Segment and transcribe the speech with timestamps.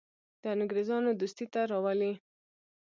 [0.41, 2.13] د انګرېزانو دوستي ته راولي.